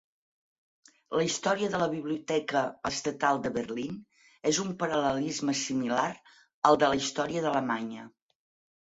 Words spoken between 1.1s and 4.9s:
La història de la Biblioteca Estatal de Berlín és un